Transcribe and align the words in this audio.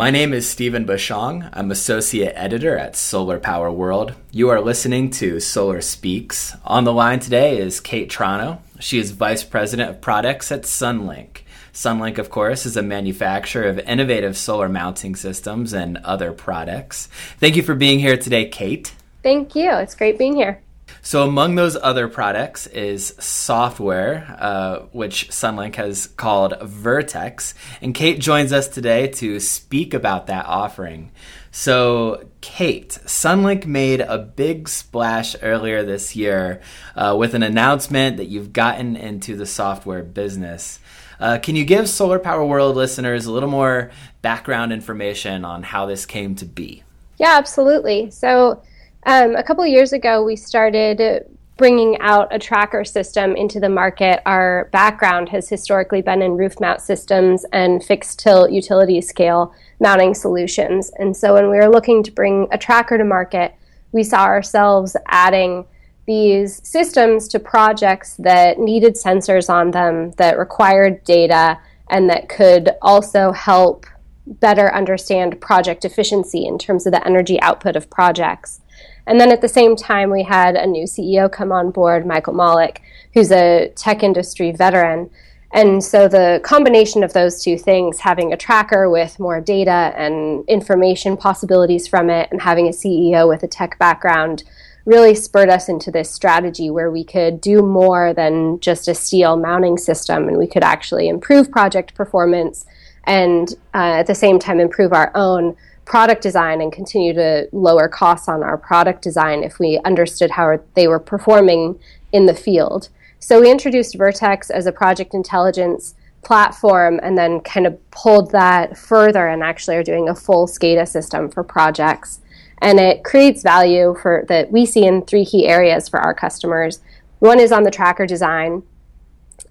My 0.00 0.12
name 0.12 0.32
is 0.32 0.48
Stephen 0.48 0.86
Bushong. 0.86 1.50
I'm 1.52 1.72
associate 1.72 2.32
editor 2.36 2.78
at 2.78 2.94
Solar 2.94 3.40
Power 3.40 3.68
World. 3.68 4.14
You 4.30 4.48
are 4.48 4.60
listening 4.60 5.10
to 5.18 5.40
Solar 5.40 5.80
Speaks. 5.80 6.54
On 6.64 6.84
the 6.84 6.92
line 6.92 7.18
today 7.18 7.58
is 7.58 7.80
Kate 7.80 8.08
Trono. 8.08 8.60
She 8.78 9.00
is 9.00 9.10
vice 9.10 9.42
president 9.42 9.90
of 9.90 10.00
products 10.00 10.52
at 10.52 10.62
Sunlink. 10.62 11.38
Sunlink, 11.72 12.18
of 12.18 12.30
course, 12.30 12.64
is 12.64 12.76
a 12.76 12.82
manufacturer 12.82 13.68
of 13.68 13.80
innovative 13.80 14.36
solar 14.36 14.68
mounting 14.68 15.16
systems 15.16 15.72
and 15.72 15.98
other 16.04 16.30
products. 16.30 17.08
Thank 17.40 17.56
you 17.56 17.64
for 17.64 17.74
being 17.74 17.98
here 17.98 18.16
today, 18.16 18.48
Kate. 18.48 18.94
Thank 19.24 19.56
you. 19.56 19.68
It's 19.72 19.96
great 19.96 20.16
being 20.16 20.36
here. 20.36 20.62
So, 21.02 21.22
among 21.22 21.54
those 21.54 21.76
other 21.76 22.08
products 22.08 22.66
is 22.66 23.14
software, 23.18 24.36
uh, 24.38 24.78
which 24.92 25.28
Sunlink 25.30 25.76
has 25.76 26.06
called 26.06 26.60
Vertex. 26.60 27.54
And 27.80 27.94
Kate 27.94 28.18
joins 28.18 28.52
us 28.52 28.68
today 28.68 29.08
to 29.08 29.40
speak 29.40 29.94
about 29.94 30.26
that 30.26 30.46
offering. 30.46 31.12
So, 31.50 32.28
Kate, 32.40 32.98
Sunlink 33.04 33.66
made 33.66 34.00
a 34.00 34.18
big 34.18 34.68
splash 34.68 35.34
earlier 35.42 35.82
this 35.82 36.14
year 36.14 36.60
uh, 36.94 37.16
with 37.18 37.34
an 37.34 37.42
announcement 37.42 38.18
that 38.18 38.26
you've 38.26 38.52
gotten 38.52 38.96
into 38.96 39.36
the 39.36 39.46
software 39.46 40.02
business. 40.02 40.78
Uh, 41.20 41.38
can 41.42 41.56
you 41.56 41.64
give 41.64 41.88
Solar 41.88 42.18
Power 42.18 42.44
World 42.44 42.76
listeners 42.76 43.26
a 43.26 43.32
little 43.32 43.48
more 43.48 43.90
background 44.22 44.72
information 44.72 45.44
on 45.44 45.62
how 45.62 45.86
this 45.86 46.06
came 46.06 46.34
to 46.36 46.44
be? 46.44 46.84
Yeah, 47.18 47.36
absolutely. 47.36 48.10
So, 48.10 48.62
um, 49.04 49.36
a 49.36 49.42
couple 49.42 49.66
years 49.66 49.92
ago, 49.92 50.24
we 50.24 50.36
started 50.36 51.28
bringing 51.56 52.00
out 52.00 52.32
a 52.32 52.38
tracker 52.38 52.84
system 52.84 53.34
into 53.34 53.58
the 53.58 53.68
market. 53.68 54.22
Our 54.24 54.68
background 54.72 55.28
has 55.30 55.48
historically 55.48 56.00
been 56.02 56.22
in 56.22 56.36
roof 56.36 56.60
mount 56.60 56.80
systems 56.80 57.44
and 57.52 57.84
fixed 57.84 58.20
tilt 58.20 58.52
utility 58.52 59.00
scale 59.00 59.52
mounting 59.80 60.14
solutions. 60.14 60.90
And 60.98 61.16
so 61.16 61.34
when 61.34 61.50
we 61.50 61.56
were 61.56 61.68
looking 61.68 62.02
to 62.04 62.12
bring 62.12 62.46
a 62.52 62.58
tracker 62.58 62.96
to 62.96 63.04
market, 63.04 63.54
we 63.90 64.04
saw 64.04 64.24
ourselves 64.24 64.96
adding 65.08 65.66
these 66.06 66.66
systems 66.66 67.28
to 67.28 67.40
projects 67.40 68.14
that 68.16 68.58
needed 68.58 68.94
sensors 68.94 69.50
on 69.50 69.72
them, 69.72 70.12
that 70.12 70.38
required 70.38 71.02
data, 71.04 71.58
and 71.90 72.08
that 72.08 72.28
could 72.28 72.70
also 72.80 73.32
help 73.32 73.84
better 74.26 74.72
understand 74.74 75.40
project 75.40 75.84
efficiency 75.84 76.46
in 76.46 76.58
terms 76.58 76.86
of 76.86 76.92
the 76.92 77.06
energy 77.06 77.40
output 77.40 77.76
of 77.76 77.90
projects. 77.90 78.60
And 79.06 79.18
then 79.20 79.32
at 79.32 79.40
the 79.40 79.48
same 79.48 79.74
time, 79.74 80.10
we 80.10 80.22
had 80.22 80.54
a 80.54 80.66
new 80.66 80.84
CEO 80.84 81.30
come 81.30 81.50
on 81.50 81.70
board, 81.70 82.06
Michael 82.06 82.34
Maulick, 82.34 82.78
who's 83.14 83.32
a 83.32 83.72
tech 83.74 84.02
industry 84.02 84.52
veteran. 84.52 85.10
And 85.52 85.82
so 85.82 86.08
the 86.08 86.40
combination 86.44 87.02
of 87.02 87.14
those 87.14 87.42
two 87.42 87.56
things, 87.56 88.00
having 88.00 88.32
a 88.32 88.36
tracker 88.36 88.90
with 88.90 89.18
more 89.18 89.40
data 89.40 89.94
and 89.96 90.46
information 90.46 91.16
possibilities 91.16 91.86
from 91.86 92.10
it, 92.10 92.28
and 92.30 92.42
having 92.42 92.66
a 92.66 92.70
CEO 92.70 93.26
with 93.26 93.42
a 93.42 93.48
tech 93.48 93.78
background, 93.78 94.44
really 94.88 95.14
spurred 95.14 95.50
us 95.50 95.68
into 95.68 95.90
this 95.90 96.10
strategy 96.10 96.70
where 96.70 96.90
we 96.90 97.04
could 97.04 97.40
do 97.42 97.62
more 97.62 98.14
than 98.14 98.58
just 98.60 98.88
a 98.88 98.94
steel 98.94 99.36
mounting 99.36 99.76
system 99.76 100.28
and 100.28 100.38
we 100.38 100.46
could 100.46 100.64
actually 100.64 101.08
improve 101.08 101.50
project 101.50 101.94
performance 101.94 102.64
and 103.04 103.54
uh, 103.74 104.00
at 104.00 104.06
the 104.06 104.14
same 104.14 104.38
time 104.38 104.58
improve 104.58 104.94
our 104.94 105.12
own 105.14 105.54
product 105.88 106.22
design 106.22 106.60
and 106.60 106.70
continue 106.70 107.14
to 107.14 107.48
lower 107.50 107.88
costs 107.88 108.28
on 108.28 108.42
our 108.42 108.58
product 108.58 109.00
design 109.02 109.42
if 109.42 109.58
we 109.58 109.80
understood 109.86 110.30
how 110.30 110.58
they 110.74 110.86
were 110.86 111.00
performing 111.00 111.80
in 112.12 112.26
the 112.26 112.34
field. 112.34 112.90
So 113.18 113.40
we 113.40 113.50
introduced 113.50 113.96
Vertex 113.96 114.50
as 114.50 114.66
a 114.66 114.72
project 114.72 115.14
intelligence 115.14 115.94
platform 116.22 117.00
and 117.02 117.16
then 117.16 117.40
kind 117.40 117.66
of 117.66 117.90
pulled 117.90 118.30
that 118.32 118.76
further 118.76 119.28
and 119.28 119.42
actually 119.42 119.76
are 119.76 119.82
doing 119.82 120.10
a 120.10 120.14
full 120.14 120.46
SCADA 120.46 120.86
system 120.86 121.30
for 121.30 121.42
projects. 121.42 122.20
And 122.60 122.78
it 122.78 123.02
creates 123.02 123.42
value 123.42 123.96
for 124.00 124.24
that 124.28 124.52
we 124.52 124.66
see 124.66 124.84
in 124.84 125.02
three 125.02 125.24
key 125.24 125.46
areas 125.46 125.88
for 125.88 126.00
our 126.00 126.12
customers. 126.12 126.80
One 127.20 127.40
is 127.40 127.50
on 127.50 127.62
the 127.62 127.70
tracker 127.70 128.06
design, 128.06 128.62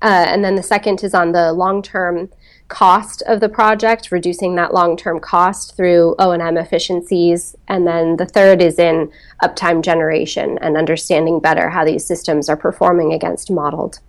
uh, 0.02 0.26
and 0.28 0.44
then 0.44 0.56
the 0.56 0.64
second 0.64 1.04
is 1.04 1.14
on 1.14 1.32
the 1.32 1.52
long-term 1.52 2.30
cost 2.68 3.22
of 3.28 3.40
the 3.40 3.50
project, 3.50 4.12
reducing 4.12 4.56
that 4.56 4.74
long-term 4.74 5.20
cost 5.20 5.76
through 5.76 6.16
O&M 6.20 6.58
efficiencies, 6.58 7.56
and 7.68 7.88
then 7.88 8.18
the 8.18 8.26
third 8.26 8.62
is 8.62 8.78
in 8.80 9.12
uptime 9.44 9.82
generation 9.82 10.58
and 10.62 10.78
understanding 10.78 11.40
better 11.40 11.70
how 11.70 11.86
these 11.86 12.06
systems 12.06 12.50
are 12.50 12.58
performing 12.58 13.14
against 13.14 13.50
modeled. 13.52 14.00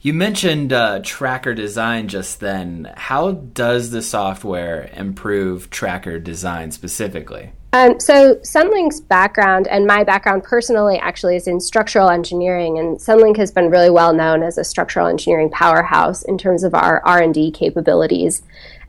You 0.00 0.14
mentioned 0.14 0.72
uh, 0.72 1.00
tracker 1.02 1.54
design 1.54 2.06
just 2.06 2.38
then. 2.38 2.92
How 2.96 3.32
does 3.32 3.90
the 3.90 4.02
software 4.02 4.90
improve 4.94 5.70
tracker 5.70 6.20
design 6.20 6.70
specifically? 6.70 7.52
Um, 7.72 8.00
so 8.00 8.36
Sunlink's 8.36 8.98
background 9.00 9.68
and 9.68 9.86
my 9.86 10.02
background 10.02 10.42
personally 10.42 10.98
actually 10.98 11.36
is 11.36 11.46
in 11.46 11.60
structural 11.60 12.08
engineering, 12.08 12.78
and 12.78 12.96
Sunlink 12.96 13.36
has 13.36 13.50
been 13.50 13.70
really 13.70 13.90
well 13.90 14.14
known 14.14 14.42
as 14.42 14.56
a 14.56 14.64
structural 14.64 15.06
engineering 15.06 15.50
powerhouse 15.50 16.22
in 16.22 16.38
terms 16.38 16.64
of 16.64 16.74
our 16.74 17.02
R 17.04 17.20
and 17.20 17.34
D 17.34 17.50
capabilities. 17.50 18.42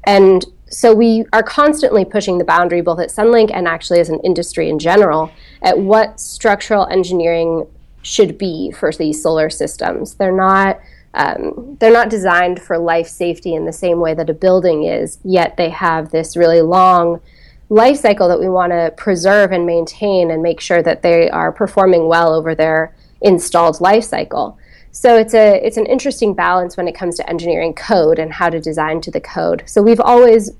And 0.05 0.45
so 0.69 0.93
we 0.93 1.25
are 1.33 1.43
constantly 1.43 2.05
pushing 2.05 2.37
the 2.37 2.45
boundary, 2.45 2.79
both 2.79 2.99
at 2.99 3.09
Sunlink 3.09 3.51
and 3.53 3.67
actually 3.67 3.99
as 3.99 4.09
an 4.09 4.19
industry 4.21 4.69
in 4.69 4.79
general, 4.79 5.31
at 5.61 5.77
what 5.77 6.19
structural 6.19 6.87
engineering 6.87 7.67
should 8.01 8.37
be 8.37 8.71
for 8.71 8.93
these 8.93 9.21
solar 9.21 9.49
systems. 9.49 10.15
They're 10.15 10.31
not 10.31 10.79
um, 11.15 11.75
they're 11.79 11.91
not 11.91 12.09
designed 12.09 12.61
for 12.61 12.77
life 12.77 13.07
safety 13.07 13.55
in 13.55 13.65
the 13.65 13.73
same 13.73 13.99
way 13.99 14.13
that 14.13 14.29
a 14.29 14.33
building 14.33 14.83
is, 14.83 15.17
yet 15.23 15.57
they 15.57 15.69
have 15.69 16.11
this 16.11 16.37
really 16.37 16.61
long 16.61 17.19
life 17.69 17.97
cycle 17.97 18.27
that 18.27 18.39
we 18.39 18.49
want 18.49 18.71
to 18.71 18.91
preserve 18.97 19.51
and 19.51 19.65
maintain 19.65 20.31
and 20.31 20.41
make 20.41 20.59
sure 20.59 20.81
that 20.81 21.01
they 21.03 21.29
are 21.29 21.51
performing 21.51 22.07
well 22.07 22.33
over 22.33 22.55
their 22.55 22.95
installed 23.21 23.79
life 23.79 24.03
cycle. 24.03 24.57
So 24.91 25.17
it's 25.17 25.35
a 25.35 25.65
it's 25.65 25.77
an 25.77 25.85
interesting 25.85 26.33
balance 26.33 26.75
when 26.75 26.87
it 26.87 26.95
comes 26.95 27.15
to 27.17 27.29
engineering 27.29 27.73
code 27.73 28.17
and 28.17 28.33
how 28.33 28.49
to 28.49 28.59
design 28.59 29.01
to 29.01 29.11
the 29.11 29.21
code. 29.21 29.63
So 29.67 29.83
we've 29.83 29.99
always 29.99 30.51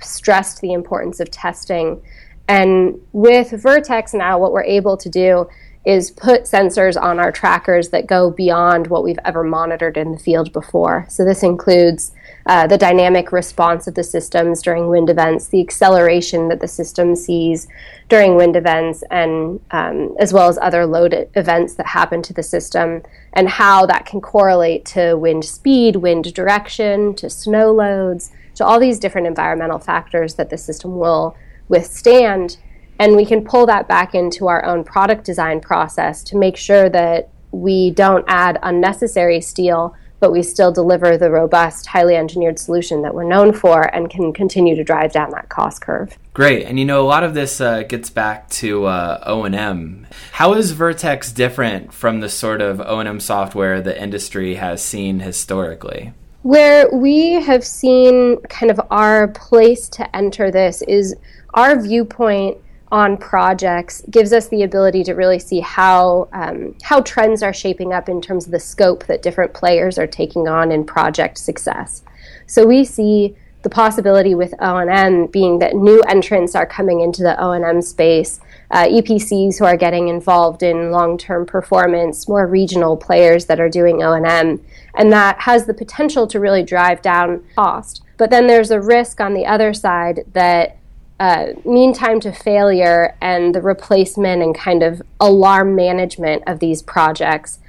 stressed 0.00 0.60
the 0.60 0.72
importance 0.72 1.20
of 1.20 1.30
testing 1.30 2.02
and 2.48 3.00
with 3.12 3.52
Vertex 3.52 4.12
now 4.12 4.38
what 4.38 4.52
we're 4.52 4.64
able 4.64 4.96
to 4.96 5.08
do 5.08 5.48
is 5.84 6.10
put 6.10 6.42
sensors 6.42 7.00
on 7.00 7.18
our 7.18 7.32
trackers 7.32 7.88
that 7.88 8.06
go 8.06 8.30
beyond 8.30 8.86
what 8.88 9.02
we've 9.02 9.18
ever 9.24 9.42
monitored 9.42 9.96
in 9.96 10.12
the 10.12 10.18
field 10.18 10.52
before. 10.52 11.06
So 11.08 11.24
this 11.24 11.42
includes 11.42 12.12
uh, 12.46 12.66
the 12.66 12.76
dynamic 12.76 13.32
response 13.32 13.86
of 13.86 13.94
the 13.94 14.04
systems 14.04 14.60
during 14.60 14.88
wind 14.88 15.08
events, 15.08 15.48
the 15.48 15.60
acceleration 15.60 16.48
that 16.48 16.60
the 16.60 16.68
system 16.68 17.16
sees 17.16 17.66
during 18.08 18.36
wind 18.36 18.56
events, 18.56 19.02
and 19.10 19.60
um, 19.70 20.14
as 20.18 20.32
well 20.32 20.48
as 20.48 20.58
other 20.58 20.84
load 20.84 21.28
events 21.34 21.74
that 21.74 21.86
happen 21.86 22.20
to 22.22 22.34
the 22.34 22.42
system, 22.42 23.02
and 23.32 23.48
how 23.48 23.86
that 23.86 24.04
can 24.04 24.20
correlate 24.20 24.84
to 24.84 25.14
wind 25.14 25.44
speed, 25.44 25.96
wind 25.96 26.34
direction, 26.34 27.14
to 27.14 27.30
snow 27.30 27.72
loads, 27.72 28.32
to 28.54 28.64
all 28.64 28.78
these 28.78 28.98
different 28.98 29.26
environmental 29.26 29.78
factors 29.78 30.34
that 30.34 30.50
the 30.50 30.58
system 30.58 30.98
will 30.98 31.34
withstand. 31.68 32.58
And 33.00 33.16
we 33.16 33.24
can 33.24 33.42
pull 33.42 33.64
that 33.66 33.88
back 33.88 34.14
into 34.14 34.46
our 34.46 34.64
own 34.64 34.84
product 34.84 35.24
design 35.24 35.60
process 35.60 36.22
to 36.24 36.36
make 36.36 36.56
sure 36.56 36.90
that 36.90 37.30
we 37.50 37.90
don't 37.90 38.24
add 38.28 38.58
unnecessary 38.62 39.40
steel 39.40 39.96
but 40.20 40.32
we 40.32 40.42
still 40.42 40.70
deliver 40.70 41.16
the 41.16 41.30
robust, 41.30 41.86
highly 41.86 42.14
engineered 42.14 42.58
solution 42.58 43.00
that 43.02 43.14
we're 43.14 43.24
known 43.24 43.54
for 43.54 43.82
and 43.94 44.10
can 44.10 44.34
continue 44.34 44.76
to 44.76 44.84
drive 44.84 45.12
down 45.12 45.30
that 45.30 45.48
cost 45.48 45.80
curve. 45.80 46.16
Great. 46.34 46.66
And 46.66 46.78
you 46.78 46.84
know, 46.84 47.00
a 47.00 47.08
lot 47.08 47.24
of 47.24 47.32
this 47.32 47.58
uh, 47.58 47.82
gets 47.84 48.10
back 48.10 48.48
to 48.50 48.84
uh, 48.84 49.22
O&M. 49.26 50.06
How 50.32 50.52
is 50.52 50.72
Vertex 50.72 51.32
different 51.32 51.94
from 51.94 52.20
the 52.20 52.28
sort 52.28 52.60
of 52.60 52.80
O&M 52.82 53.18
software 53.18 53.80
the 53.80 54.00
industry 54.00 54.56
has 54.56 54.84
seen 54.84 55.20
historically? 55.20 56.12
Where 56.42 56.90
we 56.92 57.32
have 57.32 57.64
seen 57.64 58.42
kind 58.42 58.70
of 58.70 58.80
our 58.90 59.28
place 59.28 59.88
to 59.90 60.14
enter 60.14 60.50
this 60.50 60.82
is 60.82 61.16
our 61.54 61.80
viewpoint 61.80 62.58
on 62.92 63.16
projects 63.16 64.02
gives 64.10 64.32
us 64.32 64.48
the 64.48 64.62
ability 64.62 65.04
to 65.04 65.14
really 65.14 65.38
see 65.38 65.60
how 65.60 66.28
um, 66.32 66.74
how 66.82 67.00
trends 67.00 67.42
are 67.42 67.52
shaping 67.52 67.92
up 67.92 68.08
in 68.08 68.20
terms 68.20 68.46
of 68.46 68.52
the 68.52 68.60
scope 68.60 69.06
that 69.06 69.22
different 69.22 69.54
players 69.54 69.98
are 69.98 70.06
taking 70.06 70.48
on 70.48 70.72
in 70.72 70.84
project 70.84 71.38
success. 71.38 72.02
So 72.46 72.66
we 72.66 72.84
see 72.84 73.36
the 73.62 73.70
possibility 73.70 74.34
with 74.34 74.54
O&M 74.60 75.26
being 75.26 75.58
that 75.58 75.74
new 75.74 76.00
entrants 76.08 76.54
are 76.54 76.66
coming 76.66 77.00
into 77.00 77.22
the 77.22 77.40
O&M 77.42 77.82
space, 77.82 78.40
uh, 78.70 78.86
EPCs 78.86 79.58
who 79.58 79.66
are 79.66 79.76
getting 79.76 80.08
involved 80.08 80.62
in 80.62 80.90
long-term 80.90 81.44
performance, 81.44 82.26
more 82.26 82.46
regional 82.46 82.96
players 82.96 83.44
that 83.46 83.60
are 83.60 83.68
doing 83.68 84.02
O&M, 84.02 84.64
and 84.94 85.12
that 85.12 85.40
has 85.40 85.66
the 85.66 85.74
potential 85.74 86.26
to 86.26 86.40
really 86.40 86.62
drive 86.62 87.02
down 87.02 87.44
cost. 87.54 88.02
But 88.16 88.30
then 88.30 88.46
there's 88.46 88.70
a 88.70 88.80
risk 88.80 89.20
on 89.20 89.34
the 89.34 89.46
other 89.46 89.74
side 89.74 90.24
that 90.32 90.78
uh, 91.20 91.52
mean 91.64 91.92
time 91.92 92.18
to 92.18 92.32
failure 92.32 93.14
and 93.20 93.54
the 93.54 93.62
replacement 93.62 94.42
and 94.42 94.54
kind 94.54 94.82
of 94.82 95.00
alarm 95.20 95.76
management 95.76 96.42
of 96.46 96.58
these 96.58 96.82
projects 96.82 97.60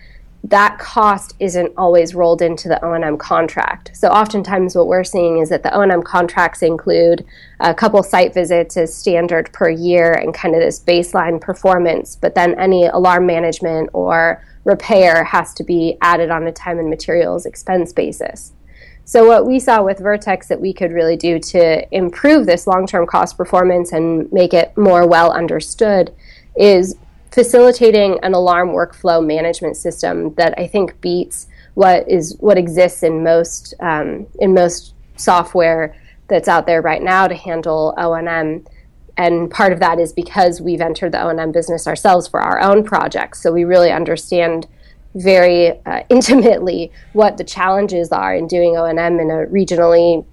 that 0.44 0.80
cost 0.80 1.36
isn't 1.40 1.72
always 1.78 2.16
rolled 2.16 2.42
into 2.42 2.68
the 2.68 2.84
O&M 2.84 3.18
contract. 3.18 3.92
So 3.94 4.10
oftentimes 4.10 4.76
what 4.76 4.88
we're 4.88 5.04
seeing 5.04 5.38
is 5.38 5.50
that 5.50 5.62
the 5.62 5.74
O&M 5.74 6.02
contracts 6.02 6.64
include 6.64 7.24
a 7.60 7.74
couple 7.76 8.02
site 8.02 8.34
visits 8.34 8.76
as 8.76 8.96
standard 8.96 9.54
per 9.54 9.70
year 9.70 10.14
and 10.14 10.34
kind 10.34 10.56
of 10.56 10.62
this 10.62 10.80
baseline 10.80 11.40
performance, 11.40 12.16
but 12.16 12.34
then 12.34 12.60
any 12.60 12.88
alarm 12.88 13.28
management 13.28 13.92
or 13.94 14.44
repair 14.64 15.24
has 15.24 15.54
to 15.54 15.64
be 15.64 15.98
added 16.02 16.32
on 16.32 16.48
a 16.48 16.52
time 16.52 16.80
and 16.80 16.90
materials 16.90 17.46
expense 17.46 17.94
basis. 17.94 18.54
So 19.12 19.26
what 19.26 19.46
we 19.46 19.60
saw 19.60 19.84
with 19.84 20.00
Vertex 20.00 20.48
that 20.48 20.62
we 20.62 20.72
could 20.72 20.94
really 20.94 21.18
do 21.18 21.38
to 21.38 21.86
improve 21.94 22.46
this 22.46 22.66
long-term 22.66 23.08
cost 23.08 23.36
performance 23.36 23.92
and 23.92 24.32
make 24.32 24.54
it 24.54 24.72
more 24.78 25.06
well 25.06 25.34
understood 25.34 26.14
is 26.56 26.96
facilitating 27.30 28.22
an 28.24 28.34
alarm 28.34 28.70
workflow 28.70 29.22
management 29.22 29.76
system 29.76 30.34
that 30.36 30.54
I 30.58 30.66
think 30.66 31.02
beats 31.02 31.48
what 31.74 32.08
is 32.08 32.38
what 32.40 32.58
exists 32.58 33.04
in 33.04 33.22
most 33.22 33.74
um, 33.82 34.28
in 34.40 34.54
most 34.54 34.94
software 35.18 35.94
that's 36.30 36.48
out 36.48 36.66
there 36.66 36.82
right 36.82 37.04
now 37.04 37.28
to 37.28 37.36
handle 37.36 37.94
O&M. 37.98 38.66
And 39.18 39.52
part 39.52 39.74
of 39.74 39.82
that 39.82 40.00
is 40.00 40.14
because 40.14 40.62
we've 40.62 40.80
entered 40.80 41.12
the 41.12 41.22
O&M 41.22 41.52
business 41.52 41.86
ourselves 41.86 42.30
for 42.30 42.40
our 42.40 42.62
own 42.62 42.86
projects, 42.86 43.44
so 43.44 43.52
we 43.52 43.66
really 43.66 43.92
understand 43.92 44.68
very 45.16 45.80
uh, 45.86 46.04
intimately 46.10 46.92
what 47.14 47.38
the 47.38 47.44
challenges 47.44 48.12
are 48.12 48.36
in 48.36 48.48
doing 48.48 48.78
O&M 48.78 49.20
in 49.20 49.30
a 49.30 49.46
regionally 49.48 50.26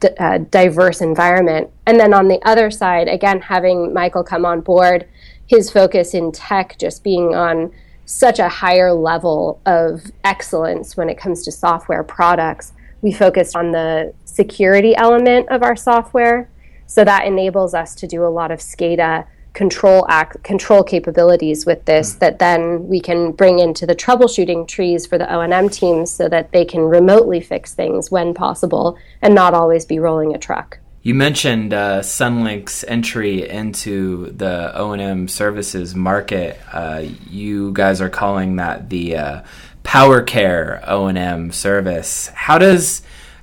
d- 0.00 0.08
uh, 0.18 0.38
diverse 0.38 1.00
environment. 1.00 1.70
And 1.86 1.98
then 1.98 2.14
on 2.14 2.28
the 2.28 2.40
other 2.44 2.70
side, 2.70 3.08
again, 3.08 3.40
having 3.40 3.92
Michael 3.92 4.24
come 4.24 4.44
on 4.44 4.60
board 4.60 5.06
his 5.46 5.70
focus 5.70 6.14
in 6.14 6.30
tech 6.30 6.78
just 6.78 7.02
being 7.02 7.34
on 7.34 7.72
such 8.04 8.38
a 8.38 8.48
higher 8.48 8.92
level 8.92 9.60
of 9.66 10.02
excellence 10.24 10.96
when 10.96 11.08
it 11.08 11.18
comes 11.18 11.44
to 11.44 11.52
software 11.52 12.04
products. 12.04 12.72
We 13.02 13.12
focused 13.12 13.56
on 13.56 13.72
the 13.72 14.14
security 14.24 14.94
element 14.94 15.48
of 15.48 15.62
our 15.62 15.74
software. 15.74 16.48
So 16.86 17.04
that 17.04 17.24
enables 17.24 17.74
us 17.74 17.94
to 17.96 18.06
do 18.06 18.24
a 18.24 18.28
lot 18.28 18.50
of 18.50 18.58
SCADA 18.60 19.26
control 19.52 20.06
act, 20.08 20.42
control 20.44 20.82
capabilities 20.82 21.66
with 21.66 21.84
this 21.84 22.14
that 22.14 22.38
then 22.38 22.86
we 22.88 23.00
can 23.00 23.32
bring 23.32 23.58
into 23.58 23.86
the 23.86 23.94
troubleshooting 23.94 24.66
trees 24.66 25.06
for 25.06 25.18
the 25.18 25.32
O&M 25.32 25.68
teams 25.68 26.10
so 26.10 26.28
that 26.28 26.52
they 26.52 26.64
can 26.64 26.82
remotely 26.82 27.40
fix 27.40 27.74
things 27.74 28.10
when 28.10 28.32
possible 28.34 28.96
and 29.22 29.34
not 29.34 29.54
always 29.54 29.84
be 29.84 29.98
rolling 29.98 30.34
a 30.34 30.38
truck. 30.38 30.78
You 31.02 31.14
mentioned 31.14 31.72
uh, 31.72 32.02
Sunlink's 32.02 32.84
entry 32.84 33.48
into 33.48 34.32
the 34.32 34.76
O 34.76 34.92
and 34.92 35.00
M 35.00 35.28
services 35.28 35.94
market. 35.94 36.60
Uh, 36.70 37.04
you 37.28 37.72
guys 37.72 38.02
are 38.02 38.10
calling 38.10 38.56
that 38.56 38.90
the 38.90 39.16
uh, 39.16 39.42
PowerCare 39.82 40.84
O 40.86 41.06
and 41.06 41.16
M 41.16 41.52
service. 41.52 42.28
How 42.34 42.58
does 42.58 43.00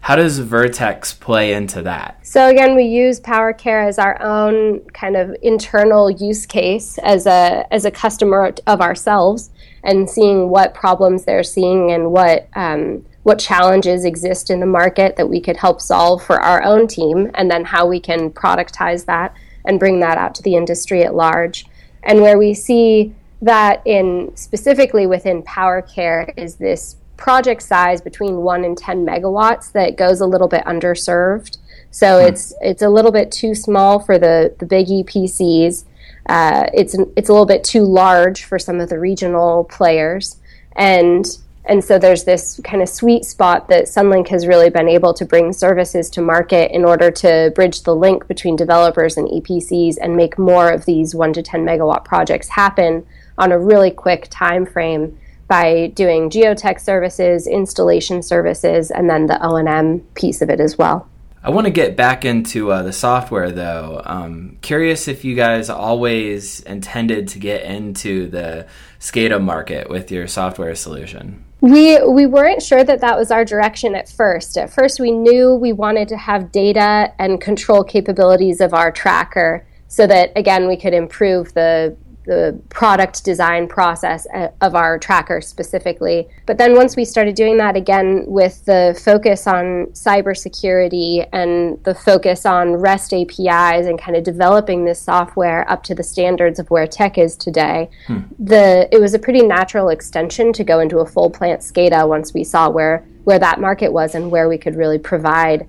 how 0.08 0.16
does 0.16 0.40
Vertex 0.40 1.14
play 1.14 1.52
into 1.52 1.82
that? 1.82 2.26
So 2.26 2.48
again, 2.48 2.78
we 2.78 2.86
use 2.86 3.20
PowerCare 3.20 3.86
as 3.86 4.00
our 4.00 4.18
own 4.22 4.80
kind 4.92 5.18
of 5.18 5.36
internal 5.42 6.10
use 6.10 6.46
case 6.46 6.98
as 7.00 7.26
a 7.26 7.68
as 7.72 7.84
a 7.84 7.92
customer 7.92 8.54
of 8.68 8.80
ourselves, 8.80 9.50
and 9.84 10.10
seeing 10.10 10.48
what 10.48 10.74
problems 10.74 11.26
they're 11.26 11.44
seeing 11.44 11.92
and 11.92 12.14
what 12.14 12.48
um, 12.56 13.06
what 13.24 13.38
challenges 13.38 14.06
exist 14.06 14.50
in 14.50 14.62
the 14.62 14.66
market 14.66 15.18
that 15.18 15.28
we 15.28 15.42
could 15.42 15.58
help 15.58 15.82
solve 15.82 16.24
for 16.24 16.40
our 16.40 16.64
own 16.64 16.88
team, 16.88 17.30
and 17.34 17.52
then 17.52 17.66
how 17.66 17.86
we 17.86 18.00
can 18.00 18.30
productize 18.32 19.04
that 19.08 19.34
and 19.66 19.78
bring 19.78 20.00
that 20.00 20.18
out 20.18 20.34
to 20.36 20.42
the 20.42 20.56
industry 20.56 21.04
at 21.04 21.16
large. 21.16 21.66
And 22.04 22.22
where 22.22 22.38
we 22.38 22.54
see 22.54 23.14
that 23.42 23.82
in 23.84 24.32
specifically 24.36 25.06
within 25.06 25.44
PowerCare 25.44 26.32
is 26.38 26.56
this 26.56 26.96
project 27.18 27.64
size 27.64 28.00
between 28.00 28.38
one 28.38 28.64
and 28.64 28.78
10 28.78 29.06
megawatts 29.06 29.72
that 29.74 29.98
goes 29.98 30.22
a 30.22 30.26
little 30.26 30.48
bit 30.48 30.64
underserved. 30.66 31.58
So 31.92 32.22
hmm. 32.22 32.28
it's 32.28 32.54
it's 32.62 32.82
a 32.82 32.90
little 32.90 33.12
bit 33.12 33.32
too 33.32 33.56
small 33.56 34.00
for 34.00 34.18
the 34.18 34.56
the 34.60 34.66
big 34.66 34.88
EPCs. 34.88 35.84
Uh, 36.28 36.68
it's 36.74 36.96
it's 37.16 37.30
a 37.30 37.32
little 37.32 37.46
bit 37.46 37.64
too 37.64 37.84
large 37.84 38.44
for 38.44 38.60
some 38.60 38.80
of 38.80 38.90
the 38.90 39.00
regional 39.00 39.64
players, 39.64 40.38
and 40.76 41.26
and 41.68 41.84
so 41.84 42.00
there's 42.00 42.24
this 42.24 42.60
kind 42.64 42.82
of 42.82 42.90
sweet 42.90 43.26
spot 43.26 43.68
that 43.68 43.86
Sunlink 43.86 44.30
has 44.30 44.48
really 44.48 44.70
been 44.70 44.88
able 44.88 45.14
to 45.14 45.26
bring 45.26 45.52
services 45.52 46.10
to 46.12 46.22
market 46.22 46.72
in 46.72 46.86
order 46.86 47.12
to 47.12 47.52
bridge 47.56 47.84
the 47.84 47.96
link 47.96 48.28
between 48.28 48.56
developers 48.56 49.18
and 49.18 49.28
EPCs 49.28 49.98
and 50.02 50.16
make 50.16 50.38
more 50.38 50.72
of 50.72 50.86
these 50.86 51.14
1 51.14 51.34
to 51.34 51.44
10 51.44 51.66
megawatt 51.66 52.06
projects 52.06 52.48
happen 52.48 53.06
on 53.38 53.52
a 53.52 53.60
really 53.60 53.92
quick 53.92 54.28
time 54.30 54.66
frame 54.66 55.18
by 55.48 55.88
doing 55.96 56.30
geotech 56.30 56.80
services, 56.80 57.48
installation 57.48 58.22
services, 58.22 58.92
and 58.92 59.10
then 59.10 59.28
the 59.28 59.44
O&M 59.46 60.02
piece 60.14 60.42
of 60.42 60.50
it 60.50 60.60
as 60.60 60.78
well. 60.78 61.08
I 61.44 61.50
want 61.50 61.66
to 61.66 61.72
get 61.72 61.96
back 61.96 62.26
into 62.26 62.72
uh, 62.72 62.84
the 62.84 62.92
software 62.92 63.52
though. 63.52 64.02
Um, 64.04 64.58
curious 64.62 65.08
if 65.08 65.24
you 65.24 65.36
guys 65.36 65.70
always 65.70 66.60
intended 66.62 67.30
to 67.30 67.40
get 67.40 67.64
into 67.64 68.28
the 68.28 68.68
SCADA 69.00 69.42
market 69.42 69.90
with 69.90 70.12
your 70.12 70.28
software 70.28 70.76
solution. 70.76 71.46
We 71.62 72.04
we 72.04 72.26
weren't 72.26 72.62
sure 72.62 72.84
that 72.84 73.02
that 73.02 73.18
was 73.18 73.32
our 73.32 73.46
direction 73.46 73.96
at 73.96 74.10
first. 74.10 74.58
At 74.58 74.72
first, 74.72 75.00
we 75.00 75.12
knew 75.12 75.56
we 75.56 75.74
wanted 75.74 76.08
to 76.10 76.18
have 76.18 76.52
data 76.52 77.14
and 77.18 77.42
control 77.42 77.84
capabilities 77.84 78.60
of 78.60 78.74
our 78.74 78.92
tracker, 78.92 79.66
so 79.88 80.06
that 80.06 80.34
again 80.36 80.68
we 80.68 80.78
could 80.78 80.94
improve 80.94 81.54
the 81.54 81.96
the 82.28 82.60
product 82.70 83.24
design 83.24 83.68
process 83.68 84.28
uh, 84.34 84.50
of 84.62 84.76
our 84.76 85.00
tracker 85.00 85.42
specifically. 85.42 86.28
But 86.46 86.58
then 86.58 86.76
once 86.76 86.96
we 86.96 87.06
started 87.06 87.36
doing 87.36 87.58
that 87.58 87.76
again 87.76 88.26
with 88.28 88.64
the 88.66 89.00
focus 89.04 89.48
on 89.48 89.88
cybersecurity 89.88 91.28
and 91.32 91.82
the 91.86 91.96
focus 91.96 92.46
on 92.46 92.74
REST 92.74 93.14
APIs 93.14 93.88
and 93.88 93.98
kind 93.98 94.18
of 94.18 94.24
developing 94.24 94.86
this 94.86 95.02
software 95.02 95.70
up 95.72 95.84
to 95.84 95.96
the 95.96 96.04
standards 96.04 96.60
of 96.60 96.70
where 96.70 96.86
tech 96.86 97.18
is 97.18 97.36
today, 97.38 97.90
hmm. 98.06 98.20
the 98.38 98.88
it 98.92 99.00
was 99.00 99.14
a 99.14 99.20
pretty 99.20 99.42
natural 99.42 99.90
extension 99.90 100.52
to 100.54 100.64
go 100.64 100.80
into 100.80 101.00
a 101.00 101.06
full 101.06 101.30
plant 101.30 101.62
SCADA 101.62 102.08
once 102.08 102.34
we 102.34 102.44
saw 102.44 102.70
where 102.70 103.06
where 103.24 103.40
that 103.40 103.60
market 103.60 103.92
was 103.92 104.16
and 104.16 104.32
where 104.32 104.48
we 104.48 104.58
could 104.58 104.76
really 104.76 104.98
provide 104.98 105.68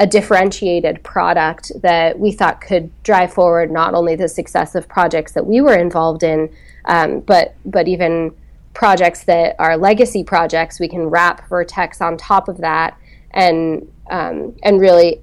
a 0.00 0.06
differentiated 0.06 1.02
product 1.04 1.70
that 1.82 2.18
we 2.18 2.32
thought 2.32 2.60
could 2.60 2.90
drive 3.04 3.32
forward 3.32 3.70
not 3.70 3.94
only 3.94 4.16
the 4.16 4.28
success 4.28 4.74
of 4.74 4.88
projects 4.88 5.32
that 5.32 5.46
we 5.46 5.60
were 5.60 5.76
involved 5.76 6.22
in, 6.22 6.50
um, 6.86 7.20
but 7.20 7.54
but 7.64 7.86
even 7.86 8.34
projects 8.74 9.24
that 9.24 9.54
are 9.58 9.76
legacy 9.76 10.24
projects. 10.24 10.80
We 10.80 10.88
can 10.88 11.06
wrap 11.06 11.48
Vertex 11.48 12.00
on 12.00 12.16
top 12.16 12.48
of 12.48 12.58
that 12.58 12.98
and 13.30 13.88
um, 14.10 14.56
and 14.62 14.80
really 14.80 15.20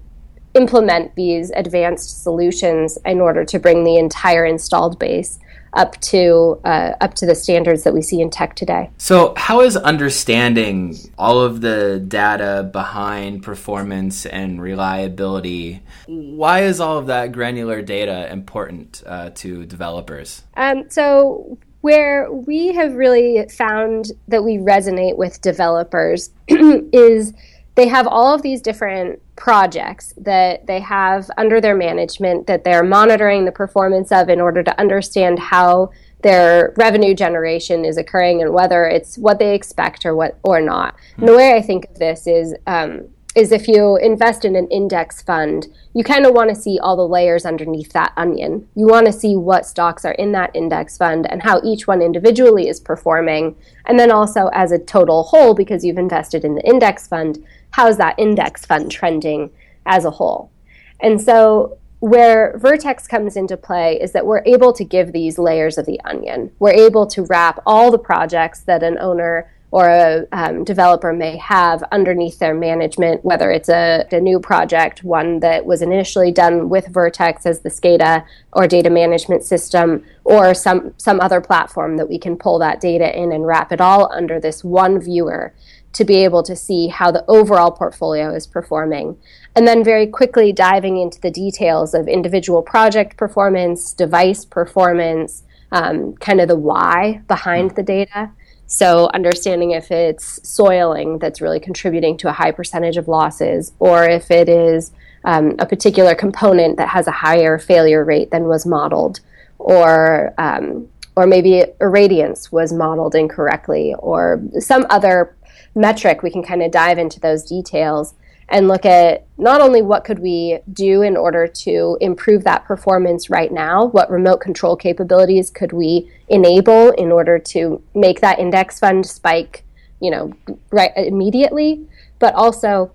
implement 0.54 1.16
these 1.16 1.52
advanced 1.52 2.24
solutions 2.24 2.98
in 3.06 3.22
order 3.22 3.46
to 3.46 3.60
bring 3.60 3.84
the 3.84 3.98
entire 3.98 4.46
installed 4.46 5.00
base 5.00 5.40
up 5.74 6.00
to 6.02 6.60
uh, 6.66 6.94
up 7.00 7.14
to 7.14 7.26
the 7.26 7.36
standards 7.36 7.84
that 7.84 7.94
we 7.94 8.02
see 8.02 8.22
in 8.22 8.30
tech 8.30 8.56
today. 8.56 8.90
So, 8.98 9.34
how 9.38 9.62
is 9.62 9.78
understanding 9.78 10.98
all 11.18 11.40
of 11.42 11.62
the 11.62 12.04
data 12.06 12.70
behind 12.72 13.44
performance 13.44 14.26
and 14.26 14.62
reliability? 14.62 15.82
Why 16.08 16.64
is 16.64 16.80
all 16.80 16.98
of 16.98 17.08
that 17.08 17.32
granular 17.32 17.82
data 17.82 18.32
important 18.32 19.04
uh, 19.06 19.30
to 19.36 19.66
developers? 19.66 20.44
Um, 20.56 20.90
so, 20.90 21.58
where 21.82 22.32
we 22.32 22.74
have 22.74 22.94
really 22.94 23.48
found 23.50 24.12
that 24.28 24.44
we 24.44 24.58
resonate 24.58 25.18
with 25.18 25.42
developers 25.42 26.32
is 26.48 27.34
they 27.76 27.88
have 27.88 28.08
all 28.08 28.34
of 28.34 28.42
these 28.42 28.62
different 28.62 29.22
projects 29.42 30.14
that 30.18 30.68
they 30.68 30.80
have 30.80 31.28
under 31.36 31.60
their 31.60 31.76
management 31.76 32.46
that 32.46 32.64
they're 32.64 32.84
monitoring 32.84 33.44
the 33.44 33.52
performance 33.52 34.12
of 34.12 34.30
in 34.30 34.40
order 34.40 34.62
to 34.62 34.80
understand 34.80 35.40
how 35.40 35.90
their 36.22 36.76
revenue 36.78 37.16
generation 37.16 37.84
is 37.84 37.98
occurring 37.98 38.44
and 38.44 38.54
whether 38.54 38.86
it's 38.86 39.18
what 39.18 39.40
they 39.40 39.56
expect 39.56 40.06
or 40.06 40.16
what 40.16 40.38
or 40.44 40.62
not. 40.62 40.94
And 41.18 41.28
the 41.28 41.36
way 41.36 41.56
I 41.56 41.62
think 41.64 41.90
of 41.90 41.98
this 41.98 42.28
is 42.28 42.54
um, 42.68 43.10
is 43.34 43.52
if 43.52 43.68
you 43.68 43.98
invest 43.98 44.44
in 44.44 44.56
an 44.56 44.68
index 44.68 45.22
fund, 45.22 45.68
you 45.94 46.04
kind 46.04 46.26
of 46.26 46.34
want 46.34 46.50
to 46.50 46.56
see 46.56 46.78
all 46.78 46.96
the 46.96 47.08
layers 47.08 47.46
underneath 47.46 47.94
that 47.94 48.14
onion. 48.18 48.68
You 48.76 48.88
want 48.88 49.06
to 49.06 49.14
see 49.14 49.36
what 49.36 49.66
stocks 49.66 50.04
are 50.04 50.12
in 50.14 50.34
that 50.34 50.52
index 50.54 50.98
fund 50.98 51.26
and 51.32 51.42
how 51.42 51.62
each 51.64 51.88
one 51.88 52.02
individually 52.02 52.68
is 52.68 52.80
performing. 52.80 53.56
And 53.86 53.98
then 53.98 54.12
also 54.12 54.50
as 54.54 54.72
a 54.72 54.80
total 54.80 55.24
whole, 55.24 55.54
because 55.54 55.84
you've 55.84 55.98
invested 55.98 56.44
in 56.44 56.56
the 56.56 56.68
index 56.68 57.08
fund, 57.08 57.44
how's 57.72 57.98
that 57.98 58.18
index 58.18 58.66
fund 58.66 58.92
trending 58.92 59.50
as 59.86 60.06
a 60.06 60.12
whole? 60.12 60.52
And 61.00 61.20
so 61.20 61.78
where 62.02 62.58
Vertex 62.58 63.08
comes 63.08 63.38
into 63.38 63.56
play 63.56 64.00
is 64.02 64.12
that 64.12 64.26
we're 64.26 64.44
able 64.46 64.74
to 64.74 64.84
give 64.84 65.12
these 65.12 65.38
layers 65.38 65.78
of 65.78 65.86
the 65.86 66.02
onion. 66.04 66.52
We're 66.58 66.74
able 66.74 67.06
to 67.08 67.24
wrap 67.24 67.62
all 67.66 67.92
the 67.92 68.00
projects 68.00 68.62
that 68.62 68.82
an 68.82 68.98
owner 69.00 69.52
or 69.70 69.88
a 69.88 70.28
um, 70.34 70.64
developer 70.66 71.14
may 71.14 71.38
have 71.38 71.82
underneath 71.92 72.40
their 72.40 72.54
management, 72.54 73.24
whether 73.24 73.52
it's 73.52 73.70
a, 73.70 74.06
a, 74.12 74.20
new 74.20 74.38
project, 74.38 75.04
one 75.04 75.40
that 75.40 75.66
was 75.66 75.82
initially 75.82 76.30
done 76.30 76.68
with 76.68 76.88
Vertex 76.88 77.46
as 77.46 77.62
the 77.62 77.70
SCADA 77.70 78.26
or 78.52 78.68
data 78.68 78.90
management 78.90 79.44
system, 79.44 80.04
or 80.26 80.54
some, 80.54 80.94
some 80.98 81.22
other 81.22 81.40
platform 81.40 81.96
that 81.96 82.10
we 82.10 82.20
can 82.20 82.36
pull 82.36 82.60
that 82.60 82.82
data 82.82 83.18
in 83.18 83.32
and 83.32 83.48
wrap 83.48 83.72
it 83.72 83.80
all 83.80 84.12
under 84.12 84.42
this 84.42 84.62
one 84.62 85.00
viewer 85.00 85.54
to 85.94 86.06
be 86.06 86.24
able 86.24 86.44
to 86.44 86.56
see 86.56 86.88
how 86.88 87.12
the 87.12 87.26
overall 87.28 87.72
portfolio 87.72 88.34
is 88.34 88.48
performing. 88.48 89.18
And 89.56 89.68
then 89.68 89.84
very 89.84 90.08
quickly 90.08 90.54
diving 90.54 90.98
into 90.98 91.20
the 91.20 91.32
details 91.32 91.94
of 91.94 92.08
individual 92.08 92.62
project 92.62 93.18
performance, 93.18 93.94
device 93.94 94.46
performance, 94.46 95.44
um, 95.72 96.14
kind 96.18 96.42
of 96.42 96.48
the 96.48 96.56
why 96.56 97.22
behind 97.28 97.72
the 97.72 97.84
data. 97.84 98.32
So, 98.68 99.10
understanding 99.14 99.72
if 99.72 99.92
it's 99.92 100.40
soiling 100.48 101.20
that's 101.20 101.42
really 101.42 101.60
contributing 101.60 102.16
to 102.20 102.30
a 102.30 102.32
high 102.32 102.52
percentage 102.52 102.96
of 102.96 103.10
losses, 103.10 103.74
or 103.80 104.06
if 104.06 104.32
it 104.32 104.48
is 104.48 104.94
um, 105.26 105.56
a 105.60 105.66
particular 105.66 106.16
component 106.16 106.78
that 106.78 106.88
has 106.88 107.06
a 107.06 107.12
higher 107.12 107.60
failure 107.60 108.06
rate 108.06 108.32
than 108.32 108.46
was 108.46 108.66
modeled, 108.66 109.20
or 109.60 110.34
um, 110.38 110.88
or 111.18 111.28
maybe 111.28 111.66
irradiance 111.82 112.50
was 112.54 112.72
modeled 112.72 113.14
incorrectly, 113.14 113.94
or 114.00 114.42
some 114.60 114.86
other 114.90 115.36
metric, 115.76 116.22
we 116.24 116.32
can 116.32 116.44
kind 116.44 116.62
of 116.62 116.72
dive 116.72 116.98
into 116.98 117.20
those 117.20 117.44
details 117.44 118.14
and 118.50 118.68
look 118.68 118.86
at 118.86 119.26
not 119.38 119.62
only 119.62 119.82
what 119.82 120.04
could 120.04 120.20
we 120.20 120.60
do 120.74 121.02
in 121.02 121.16
order 121.16 121.48
to 121.48 121.98
improve 122.02 122.44
that 122.44 122.66
performance 122.66 123.30
right 123.30 123.52
now, 123.52 123.86
what 123.86 124.12
remote 124.12 124.42
control 124.42 124.76
capabilities 124.76 125.50
could 125.50 125.72
we 125.72 126.12
enable 126.28 126.92
in 126.92 127.12
order 127.12 127.40
to 127.40 127.82
make 127.96 128.20
that 128.20 128.40
index 128.40 128.78
fund 128.78 129.06
spike, 129.06 129.64
you 130.02 130.12
know, 130.12 130.34
right 130.70 130.92
immediately, 130.98 131.88
but 132.20 132.36
also 132.36 132.92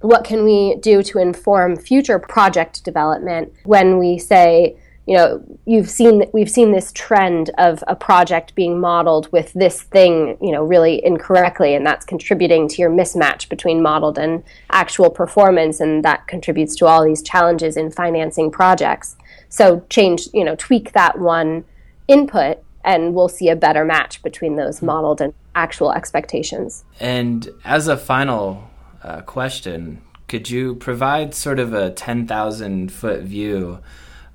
what 0.00 0.24
can 0.24 0.44
we 0.44 0.76
do 0.76 1.02
to 1.04 1.18
inform 1.18 1.76
future 1.76 2.18
project 2.18 2.82
development 2.84 3.52
when 3.64 3.98
we 3.98 4.18
say 4.18 4.76
you 5.06 5.16
know 5.16 5.42
you've 5.66 5.88
seen 5.88 6.24
we've 6.32 6.50
seen 6.50 6.72
this 6.72 6.92
trend 6.92 7.50
of 7.58 7.82
a 7.88 7.96
project 7.96 8.54
being 8.54 8.80
modeled 8.80 9.30
with 9.32 9.52
this 9.54 9.82
thing 9.82 10.36
you 10.40 10.52
know 10.52 10.62
really 10.62 11.04
incorrectly 11.04 11.74
and 11.74 11.86
that's 11.86 12.04
contributing 12.04 12.68
to 12.68 12.76
your 12.76 12.90
mismatch 12.90 13.48
between 13.48 13.82
modeled 13.82 14.18
and 14.18 14.42
actual 14.70 15.10
performance 15.10 15.80
and 15.80 16.04
that 16.04 16.26
contributes 16.26 16.76
to 16.76 16.86
all 16.86 17.04
these 17.04 17.22
challenges 17.22 17.76
in 17.76 17.90
financing 17.90 18.50
projects 18.50 19.16
so 19.48 19.84
change 19.90 20.28
you 20.32 20.44
know 20.44 20.54
tweak 20.56 20.92
that 20.92 21.18
one 21.18 21.64
input 22.08 22.58
and 22.84 23.14
we'll 23.14 23.28
see 23.28 23.48
a 23.48 23.56
better 23.56 23.84
match 23.84 24.22
between 24.22 24.56
those 24.56 24.78
hmm. 24.80 24.86
modeled 24.86 25.20
and 25.20 25.34
actual 25.54 25.92
expectations 25.92 26.84
and 27.00 27.48
as 27.64 27.88
a 27.88 27.96
final 27.96 28.70
uh, 29.02 29.20
question 29.22 30.00
could 30.28 30.48
you 30.48 30.76
provide 30.76 31.34
sort 31.34 31.58
of 31.58 31.72
a 31.74 31.90
10,000 31.90 32.92
foot 32.92 33.22
view 33.22 33.80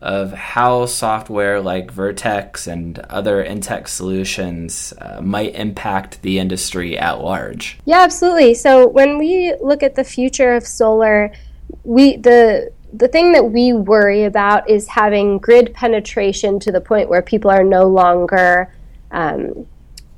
of 0.05 0.31
how 0.33 0.85
software 0.85 1.59
like 1.59 1.89
Vertex 1.89 2.67
and 2.67 2.99
other 3.09 3.43
Intech 3.43 3.87
solutions 3.87 4.93
uh, 5.01 5.19
might 5.19 5.55
impact 5.55 6.21
the 6.21 6.37
industry 6.37 6.95
at 6.95 7.21
large. 7.21 7.79
Yeah, 7.85 8.01
absolutely. 8.01 8.53
So 8.53 8.87
when 8.87 9.17
we 9.17 9.55
look 9.59 9.81
at 9.81 9.95
the 9.95 10.03
future 10.03 10.53
of 10.53 10.65
solar, 10.65 11.33
we 11.83 12.17
the 12.17 12.71
the 12.93 13.07
thing 13.07 13.31
that 13.31 13.45
we 13.45 13.73
worry 13.73 14.23
about 14.23 14.69
is 14.69 14.87
having 14.87 15.39
grid 15.39 15.73
penetration 15.73 16.59
to 16.59 16.71
the 16.71 16.79
point 16.79 17.09
where 17.09 17.23
people 17.23 17.49
are 17.49 17.63
no 17.63 17.87
longer 17.87 18.71
um, 19.09 19.65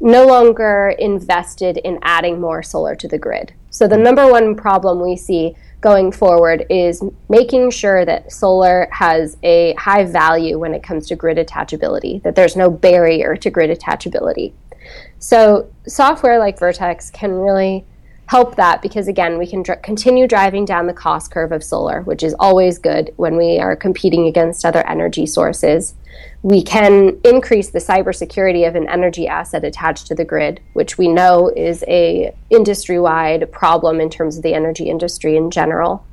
no 0.01 0.27
longer 0.27 0.93
invested 0.99 1.77
in 1.77 1.97
adding 2.01 2.41
more 2.41 2.61
solar 2.61 2.93
to 2.95 3.07
the 3.07 3.17
grid. 3.17 3.53
So 3.69 3.87
the 3.87 3.97
number 3.97 4.29
one 4.29 4.53
problem 4.53 5.01
we 5.01 5.15
see 5.15 5.55
going 5.81 6.11
forward 6.11 6.65
is 6.69 7.03
making 7.29 7.69
sure 7.69 8.03
that 8.05 8.31
solar 8.31 8.87
has 8.91 9.37
a 9.43 9.73
high 9.75 10.03
value 10.03 10.57
when 10.57 10.73
it 10.73 10.81
comes 10.81 11.07
to 11.07 11.15
grid 11.15 11.37
attachability, 11.37 12.21
that 12.23 12.35
there's 12.35 12.55
no 12.55 12.69
barrier 12.69 13.35
to 13.35 13.49
grid 13.49 13.69
attachability. 13.69 14.53
So, 15.19 15.69
software 15.85 16.39
like 16.39 16.57
Vertex 16.57 17.11
can 17.11 17.31
really 17.33 17.85
help 18.27 18.55
that 18.55 18.81
because, 18.81 19.07
again, 19.07 19.37
we 19.37 19.47
can 19.47 19.63
dr- 19.63 19.81
continue 19.81 20.27
driving 20.27 20.65
down 20.65 20.87
the 20.87 20.93
cost 20.93 21.31
curve 21.31 21.51
of 21.51 21.63
solar, 21.63 22.01
which 22.01 22.23
is 22.23 22.35
always 22.39 22.77
good 22.77 23.13
when 23.17 23.35
we 23.37 23.59
are 23.59 23.75
competing 23.75 24.27
against 24.27 24.65
other 24.65 24.85
energy 24.87 25.25
sources 25.25 25.95
we 26.43 26.63
can 26.63 27.19
increase 27.23 27.69
the 27.69 27.79
cybersecurity 27.79 28.67
of 28.67 28.75
an 28.75 28.87
energy 28.87 29.27
asset 29.27 29.63
attached 29.63 30.07
to 30.07 30.15
the 30.15 30.25
grid, 30.25 30.61
which 30.73 30.97
we 30.97 31.07
know 31.07 31.51
is 31.55 31.83
a 31.87 32.33
industry-wide 32.49 33.51
problem 33.51 33.99
in 33.99 34.09
terms 34.09 34.37
of 34.37 34.43
the 34.43 34.53
energy 34.53 34.89
industry 34.89 35.35
in 35.35 35.49
general. 35.49 36.05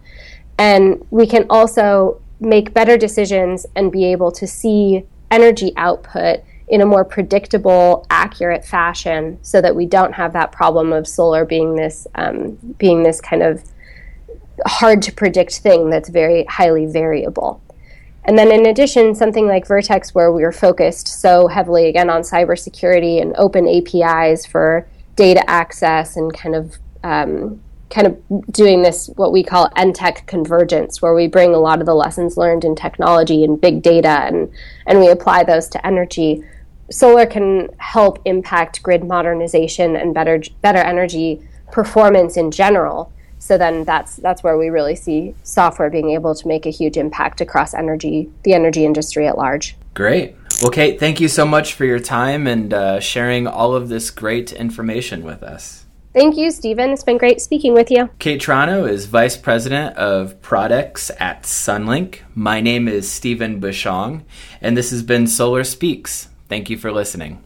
And 0.58 1.04
we 1.10 1.26
can 1.26 1.46
also 1.50 2.20
make 2.40 2.74
better 2.74 2.96
decisions 2.96 3.66
and 3.76 3.92
be 3.92 4.04
able 4.06 4.32
to 4.32 4.46
see 4.46 5.04
energy 5.30 5.72
output 5.76 6.40
in 6.68 6.80
a 6.80 6.86
more 6.86 7.04
predictable, 7.04 8.06
accurate 8.10 8.64
fashion, 8.64 9.38
so 9.42 9.60
that 9.60 9.76
we 9.76 9.86
don't 9.86 10.12
have 10.12 10.32
that 10.32 10.52
problem 10.52 10.92
of 10.92 11.06
solar 11.06 11.44
being 11.44 11.76
this 11.76 12.06
um, 12.14 12.52
being 12.78 13.02
this 13.02 13.20
kind 13.20 13.42
of 13.42 13.62
hard 14.66 15.02
to 15.02 15.12
predict 15.12 15.58
thing 15.58 15.90
that's 15.90 16.08
very 16.08 16.44
highly 16.44 16.86
variable. 16.86 17.60
And 18.26 18.38
then, 18.38 18.50
in 18.50 18.66
addition, 18.66 19.14
something 19.14 19.46
like 19.46 19.66
Vertex, 19.66 20.14
where 20.14 20.32
we 20.32 20.42
were 20.42 20.52
focused 20.52 21.08
so 21.08 21.46
heavily 21.46 21.88
again 21.88 22.08
on 22.08 22.22
cybersecurity 22.22 23.20
and 23.20 23.34
open 23.36 23.68
APIs 23.68 24.46
for 24.46 24.86
data 25.16 25.48
access 25.48 26.16
and 26.16 26.32
kind 26.32 26.54
of 26.54 26.78
um, 27.02 27.60
kind 27.94 28.08
of 28.08 28.52
doing 28.52 28.82
this 28.82 29.08
what 29.14 29.32
we 29.32 29.44
call 29.44 29.70
NTech 29.70 30.26
convergence, 30.26 31.00
where 31.00 31.14
we 31.14 31.28
bring 31.28 31.54
a 31.54 31.58
lot 31.58 31.78
of 31.78 31.86
the 31.86 31.94
lessons 31.94 32.36
learned 32.36 32.64
in 32.64 32.74
technology 32.74 33.44
and 33.44 33.60
big 33.60 33.82
data 33.82 34.08
and 34.26 34.50
and 34.86 34.98
we 34.98 35.08
apply 35.08 35.44
those 35.44 35.68
to 35.68 35.86
energy. 35.86 36.42
Solar 36.90 37.24
can 37.24 37.68
help 37.78 38.18
impact 38.24 38.82
grid 38.82 39.04
modernization 39.04 39.94
and 39.94 40.12
better 40.12 40.42
better 40.60 40.78
energy 40.78 41.40
performance 41.70 42.36
in 42.36 42.50
general. 42.50 43.12
So 43.38 43.56
then 43.56 43.84
that's 43.84 44.16
that's 44.16 44.42
where 44.42 44.58
we 44.58 44.70
really 44.70 44.96
see 44.96 45.34
software 45.44 45.88
being 45.88 46.10
able 46.10 46.34
to 46.34 46.48
make 46.48 46.66
a 46.66 46.70
huge 46.70 46.96
impact 46.96 47.40
across 47.40 47.74
energy 47.74 48.28
the 48.42 48.54
energy 48.54 48.84
industry 48.84 49.28
at 49.28 49.38
large. 49.38 49.76
Great. 49.94 50.34
Well 50.60 50.72
kate 50.72 50.98
thank 50.98 51.20
you 51.20 51.28
so 51.28 51.46
much 51.46 51.74
for 51.74 51.84
your 51.84 52.00
time 52.00 52.48
and 52.48 52.74
uh, 52.74 52.98
sharing 52.98 53.46
all 53.46 53.76
of 53.76 53.88
this 53.88 54.10
great 54.10 54.52
information 54.52 55.22
with 55.22 55.44
us 55.44 55.83
Thank 56.14 56.36
you, 56.36 56.52
Stephen. 56.52 56.90
It's 56.90 57.02
been 57.02 57.18
great 57.18 57.40
speaking 57.40 57.74
with 57.74 57.90
you. 57.90 58.08
Kate 58.20 58.40
Trono 58.40 58.88
is 58.88 59.06
Vice 59.06 59.36
President 59.36 59.96
of 59.96 60.40
Products 60.40 61.10
at 61.18 61.42
Sunlink. 61.42 62.20
My 62.36 62.60
name 62.60 62.86
is 62.86 63.10
Stephen 63.10 63.60
Bushong, 63.60 64.22
and 64.60 64.76
this 64.76 64.90
has 64.90 65.02
been 65.02 65.26
Solar 65.26 65.64
Speaks. 65.64 66.28
Thank 66.48 66.70
you 66.70 66.78
for 66.78 66.92
listening. 66.92 67.42